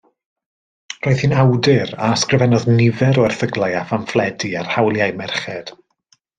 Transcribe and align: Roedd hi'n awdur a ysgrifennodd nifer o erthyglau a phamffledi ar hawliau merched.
Roedd 1.07 1.19
hi'n 1.25 1.35
awdur 1.41 1.91
a 2.07 2.09
ysgrifennodd 2.15 2.67
nifer 2.79 3.21
o 3.25 3.29
erthyglau 3.29 3.79
a 3.83 3.85
phamffledi 3.93 4.53
ar 4.65 4.73
hawliau 4.75 5.17
merched. 5.23 5.75